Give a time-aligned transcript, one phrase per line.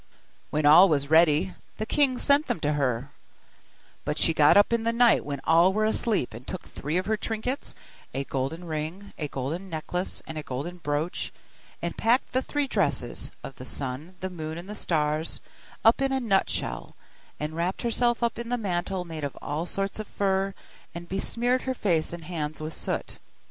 [0.49, 3.11] When all were ready, the king sent them to her;
[4.03, 7.05] but she got up in the night when all were asleep, and took three of
[7.05, 7.75] her trinkets,
[8.11, 11.31] a golden ring, a golden necklace, and a golden brooch,
[11.83, 15.39] and packed the three dresses of the sun, the moon, and the stars
[15.85, 16.95] up in a nutshell,
[17.39, 20.55] and wrapped herself up in the mantle made of all sorts of fur,
[20.95, 23.19] and besmeared her face and hands with soot.